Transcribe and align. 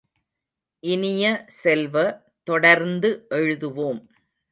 இனியசெல்வ 0.83 1.95
தொடர்ந்து 2.47 3.09
எழுதுவோம்! 3.29 4.01